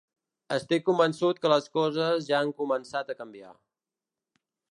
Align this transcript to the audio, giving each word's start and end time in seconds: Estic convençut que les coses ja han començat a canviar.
Estic 0.53 0.85
convençut 0.87 1.41
que 1.43 1.51
les 1.53 1.67
coses 1.79 2.25
ja 2.29 2.39
han 2.39 2.55
començat 2.63 3.13
a 3.15 3.19
canviar. 3.23 3.55